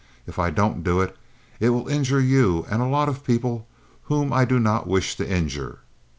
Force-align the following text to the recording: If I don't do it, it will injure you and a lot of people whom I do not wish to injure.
If 0.25 0.39
I 0.39 0.49
don't 0.49 0.83
do 0.83 0.99
it, 1.01 1.15
it 1.59 1.69
will 1.69 1.87
injure 1.87 2.19
you 2.19 2.65
and 2.71 2.81
a 2.81 2.87
lot 2.87 3.07
of 3.07 3.23
people 3.23 3.67
whom 4.05 4.33
I 4.33 4.45
do 4.45 4.59
not 4.59 4.87
wish 4.87 5.15
to 5.17 5.29
injure. 5.31 5.81